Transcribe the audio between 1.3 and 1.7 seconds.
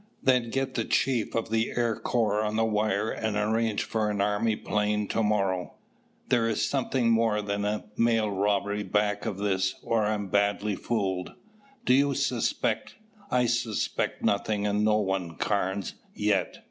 of